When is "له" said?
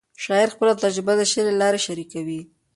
1.49-1.55